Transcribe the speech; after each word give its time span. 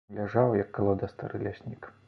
Ляжаў, 0.19 0.55
як 0.61 0.71
калода, 0.79 1.11
стары 1.13 1.45
ляснік. 1.45 1.91